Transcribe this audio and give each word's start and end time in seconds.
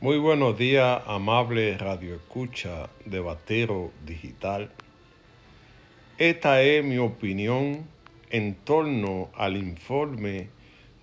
Muy 0.00 0.16
buenos 0.16 0.56
días, 0.56 1.02
amable 1.08 1.76
Radio 1.76 2.14
Escucha 2.14 2.88
de 3.04 3.18
Batero 3.18 3.90
Digital. 4.06 4.70
Esta 6.18 6.62
es 6.62 6.84
mi 6.84 6.98
opinión 6.98 7.84
en 8.30 8.54
torno 8.54 9.28
al 9.34 9.56
informe 9.56 10.50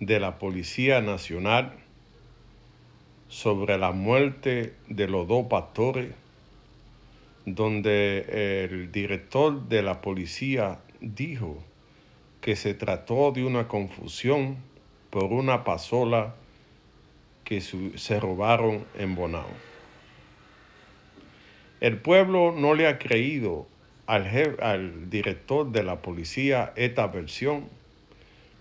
de 0.00 0.18
la 0.18 0.38
Policía 0.38 1.02
Nacional 1.02 1.74
sobre 3.28 3.76
la 3.76 3.92
muerte 3.92 4.72
de 4.88 5.08
los 5.08 5.28
dos 5.28 5.44
pastores, 5.44 6.14
donde 7.44 8.64
el 8.64 8.90
director 8.92 9.68
de 9.68 9.82
la 9.82 10.00
policía 10.00 10.80
dijo 11.02 11.62
que 12.40 12.56
se 12.56 12.72
trató 12.72 13.30
de 13.30 13.44
una 13.44 13.68
confusión 13.68 14.56
por 15.10 15.24
una 15.24 15.64
pasola 15.64 16.34
que 17.46 17.60
se 17.60 18.20
robaron 18.20 18.84
en 18.98 19.14
Bonao. 19.14 19.48
El 21.80 21.98
pueblo 21.98 22.52
no 22.52 22.74
le 22.74 22.88
ha 22.88 22.98
creído 22.98 23.68
al, 24.06 24.26
al 24.60 25.08
director 25.08 25.70
de 25.70 25.84
la 25.84 26.02
policía 26.02 26.72
esta 26.74 27.06
versión 27.06 27.68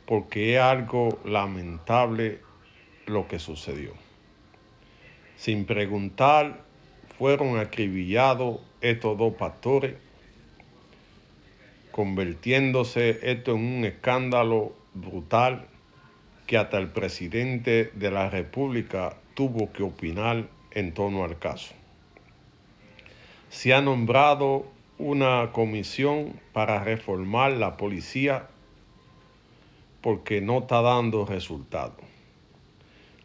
porque 0.05 0.53
es 0.53 0.62
algo 0.62 1.20
lamentable 1.26 2.41
lo 3.07 3.27
que 3.27 3.40
sucedió. 3.40 3.93
Sin 5.35 5.65
preguntar, 5.65 6.62
fueron 7.17 7.57
acribillados 7.57 8.59
estos 8.81 9.17
dos 9.17 9.34
pastores, 9.34 9.95
convirtiéndose 11.91 13.20
esto 13.23 13.55
en 13.55 13.77
un 13.77 13.85
escándalo 13.85 14.76
brutal 14.93 15.70
que 16.48 16.58
hasta 16.58 16.77
el 16.77 16.90
presidente 16.90 17.91
de 17.94 18.12
la 18.12 18.30
República 18.30 19.16
tuvo 19.34 19.72
que 19.72 19.84
opinar 19.84 20.48
en 20.71 20.94
torno 20.94 21.23
al 21.23 21.40
caso. 21.40 21.73
Se 23.49 23.74
ha 23.74 23.82
nombrado 23.82 24.66
una 24.98 25.51
comisión 25.51 26.40
para 26.54 26.84
reformar 26.84 27.54
la 27.54 27.77
policía 27.77 28.48
porque 30.01 30.40
no 30.41 30.60
está 30.60 30.82
dando 30.82 31.26
resultado. 31.26 31.96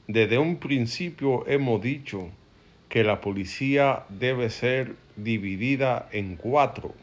Desde 0.08 0.38
un 0.38 0.56
principio 0.56 1.46
hemos 1.46 1.80
dicho 1.82 2.30
que 2.88 3.04
la 3.04 3.20
policía 3.20 4.04
debe 4.08 4.50
ser 4.50 4.96
dividida 5.16 6.08
en 6.10 6.36
cuatro, 6.36 6.94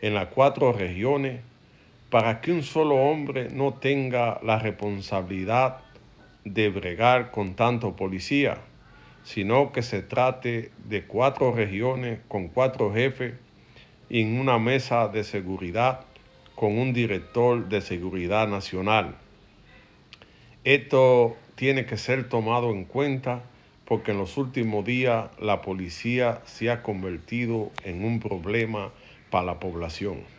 en 0.00 0.14
las 0.14 0.28
cuatro 0.28 0.72
regiones 0.72 1.40
para 2.10 2.40
que 2.40 2.52
un 2.52 2.62
solo 2.62 2.96
hombre 2.96 3.48
no 3.50 3.74
tenga 3.74 4.40
la 4.42 4.58
responsabilidad 4.58 5.78
de 6.44 6.70
bregar 6.70 7.30
con 7.30 7.54
tanto 7.54 7.96
policía, 7.96 8.58
sino 9.24 9.72
que 9.72 9.82
se 9.82 10.02
trate 10.02 10.70
de 10.84 11.04
cuatro 11.04 11.52
regiones 11.52 12.20
con 12.28 12.48
cuatro 12.48 12.92
jefes 12.92 13.34
en 14.08 14.38
una 14.40 14.58
mesa 14.58 15.08
de 15.08 15.22
seguridad 15.22 16.00
con 16.54 16.78
un 16.78 16.92
director 16.92 17.68
de 17.68 17.80
seguridad 17.80 18.48
nacional. 18.48 19.14
Esto 20.64 21.36
tiene 21.54 21.86
que 21.86 21.96
ser 21.96 22.28
tomado 22.28 22.70
en 22.70 22.84
cuenta 22.84 23.42
porque 23.84 24.10
en 24.10 24.18
los 24.18 24.36
últimos 24.36 24.84
días 24.84 25.28
la 25.40 25.62
policía 25.62 26.40
se 26.44 26.70
ha 26.70 26.82
convertido 26.82 27.70
en 27.84 28.04
un 28.04 28.18
problema 28.18 28.90
para 29.30 29.46
la 29.46 29.60
población. 29.60 30.37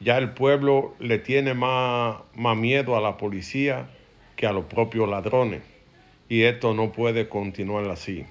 Ya 0.00 0.16
el 0.18 0.30
pueblo 0.30 0.94
le 1.00 1.18
tiene 1.18 1.54
más, 1.54 2.18
más 2.34 2.56
miedo 2.56 2.96
a 2.96 3.00
la 3.00 3.16
policía 3.16 3.88
que 4.36 4.46
a 4.46 4.52
los 4.52 4.66
propios 4.66 5.08
ladrones. 5.08 5.62
Y 6.28 6.42
esto 6.42 6.74
no 6.74 6.92
puede 6.92 7.28
continuar 7.28 7.88
así, 7.90 8.24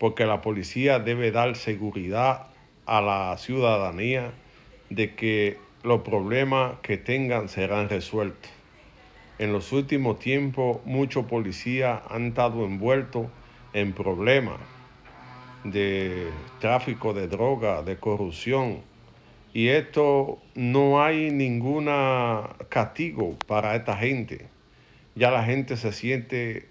porque 0.00 0.26
la 0.26 0.40
policía 0.40 0.98
debe 0.98 1.30
dar 1.30 1.56
seguridad 1.56 2.48
a 2.86 3.00
la 3.00 3.36
ciudadanía 3.38 4.32
de 4.90 5.14
que 5.14 5.58
los 5.82 6.00
problemas 6.00 6.80
que 6.82 6.96
tengan 6.96 7.48
serán 7.48 7.88
resueltos. 7.88 8.50
En 9.38 9.52
los 9.52 9.72
últimos 9.72 10.18
tiempos 10.18 10.78
muchos 10.84 11.26
policías 11.26 12.00
han 12.10 12.28
estado 12.28 12.64
envueltos 12.64 13.26
en 13.72 13.92
problemas 13.92 14.58
de 15.62 16.28
tráfico 16.60 17.12
de 17.12 17.28
droga, 17.28 17.82
de 17.82 17.98
corrupción, 17.98 18.82
y 19.58 19.70
esto 19.70 20.38
no 20.54 21.02
hay 21.02 21.32
ningún 21.32 21.86
castigo 22.68 23.36
para 23.48 23.74
esta 23.74 23.96
gente. 23.96 24.46
Ya 25.16 25.32
la 25.32 25.42
gente 25.42 25.76
se 25.76 25.90
siente 25.90 26.68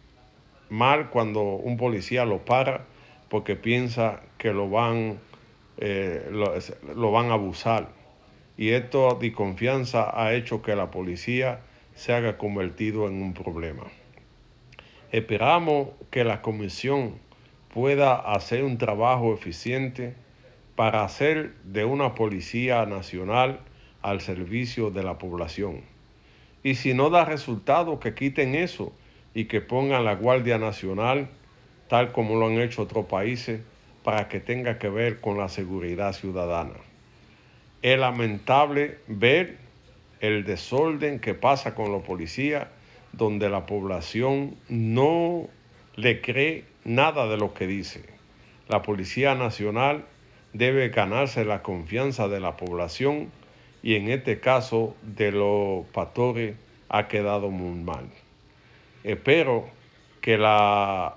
mal 0.70 1.10
cuando 1.10 1.42
un 1.42 1.76
policía 1.76 2.24
lo 2.24 2.46
para 2.46 2.86
porque 3.28 3.58
piensa 3.58 4.22
que 4.38 4.54
lo 4.54 4.70
van, 4.70 5.20
eh, 5.80 6.32
lo, 6.32 7.12
van 7.12 7.30
a 7.30 7.34
abusar. 7.34 7.90
Y 8.56 8.70
esto 8.70 9.18
de 9.20 9.34
confianza 9.34 10.10
ha 10.18 10.34
hecho 10.34 10.62
que 10.62 10.74
la 10.74 10.90
policía 10.90 11.60
se 11.94 12.14
haya 12.14 12.38
convertido 12.38 13.10
en 13.10 13.22
un 13.22 13.34
problema. 13.34 13.84
Esperamos 15.12 15.90
que 16.10 16.24
la 16.24 16.42
comisión 16.42 17.16
pueda 17.74 18.16
hacer 18.16 18.64
un 18.64 18.78
trabajo 18.78 19.34
eficiente 19.34 20.16
para 20.78 21.04
hacer 21.04 21.56
de 21.64 21.86
una 21.86 22.14
policía 22.14 22.86
nacional 22.86 23.62
al 24.04 24.22
servicio 24.22 24.92
de 24.92 25.02
la 25.02 25.18
población. 25.18 25.82
Y 26.62 26.76
si 26.76 26.94
no 26.94 27.10
da 27.10 27.26
resultado, 27.26 28.00
que 28.00 28.14
quiten 28.14 28.54
eso 28.54 28.94
y 29.34 29.46
que 29.46 29.60
pongan 29.60 30.06
la 30.06 30.14
Guardia 30.14 30.60
Nacional, 30.60 31.30
tal 31.88 32.12
como 32.12 32.36
lo 32.36 32.46
han 32.46 32.60
hecho 32.62 32.84
otros 32.84 33.08
países, 33.08 33.62
para 34.04 34.28
que 34.28 34.40
tenga 34.40 34.78
que 34.78 34.88
ver 34.88 35.20
con 35.20 35.40
la 35.40 35.50
seguridad 35.50 36.14
ciudadana. 36.14 36.76
Es 37.82 37.98
lamentable 37.98 39.00
ver 39.08 39.58
el 40.20 40.44
desorden 40.44 41.20
que 41.20 41.34
pasa 41.34 41.74
con 41.74 41.92
los 41.92 42.04
policías, 42.04 42.68
donde 43.14 43.50
la 43.50 43.66
población 43.66 44.56
no 44.70 45.48
le 45.96 46.22
cree 46.22 46.66
nada 46.86 47.28
de 47.28 47.38
lo 47.38 47.56
que 47.56 47.66
dice. 47.66 48.06
La 48.68 48.84
Policía 48.84 49.34
Nacional 49.34 50.06
debe 50.54 50.90
ganarse 50.90 51.46
la 51.46 51.62
confianza 51.62 52.28
de 52.28 52.40
la 52.40 52.58
población 52.58 53.32
y 53.84 53.96
en 53.96 54.10
este 54.10 54.40
caso 54.40 54.96
de 55.04 55.32
los 55.32 55.86
pastores 55.88 56.56
ha 56.90 57.08
quedado 57.08 57.50
muy 57.50 57.80
mal. 57.80 58.06
Espero 59.04 59.68
que 60.22 60.38
la 60.38 61.16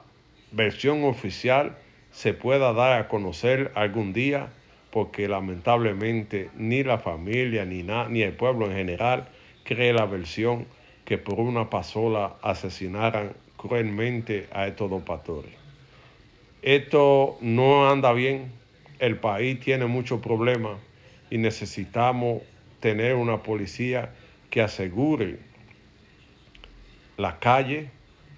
versión 0.52 1.04
oficial 1.04 1.76
se 2.10 2.34
pueda 2.34 2.72
dar 2.72 3.00
a 3.00 3.08
conocer 3.08 3.72
algún 3.74 4.12
día 4.12 4.50
porque 4.90 5.28
lamentablemente 5.28 6.50
ni 6.56 6.82
la 6.82 6.98
familia 6.98 7.64
ni, 7.64 7.82
ni 7.82 8.22
el 8.22 8.32
pueblo 8.32 8.66
en 8.66 8.76
general 8.76 9.28
cree 9.64 9.92
la 9.92 10.06
versión 10.06 10.66
que 11.04 11.18
por 11.18 11.40
una 11.40 11.70
pasola 11.70 12.36
asesinaran 12.42 13.32
cruelmente 13.56 14.48
a 14.52 14.66
estos 14.66 14.90
dos 14.90 15.02
pastores. 15.02 15.52
Esto 16.62 17.38
no 17.40 17.88
anda 17.88 18.12
bien 18.12 18.52
el 19.00 19.16
país 19.16 19.58
tiene 19.60 19.86
muchos 19.86 20.20
problemas 20.20 20.78
y 21.30 21.38
necesitamos 21.38 22.42
tener 22.80 23.14
una 23.14 23.42
policía 23.42 24.10
que 24.50 24.60
asegure 24.60 25.38
la 27.16 27.38
calle, 27.38 27.90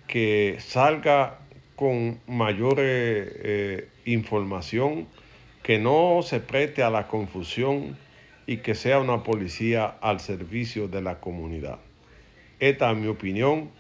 que 0.07 0.57
salga 0.61 1.41
con 1.77 2.21
mayor 2.27 2.77
eh, 2.79 3.89
información, 4.05 5.09
que 5.63 5.79
no 5.79 6.21
se 6.23 6.41
preste 6.41 6.83
a 6.83 6.91
la 6.91 7.09
confusión 7.09 7.97
y 8.47 8.59
que 8.59 8.75
sea 8.75 9.01
una 9.01 9.23
policía 9.25 9.87
al 10.01 10.21
servicio 10.21 10.89
de 10.89 11.03
la 11.03 11.19
comunidad. 11.19 11.79
Esta 12.61 12.93
es 12.93 12.99
mi 12.99 13.09
opinión 13.09 13.71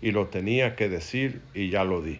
y 0.00 0.10
lo 0.10 0.26
tenía 0.26 0.74
que 0.74 0.88
decir 0.88 1.40
y 1.54 1.70
ya 1.70 1.84
lo 1.84 2.02
di. 2.02 2.10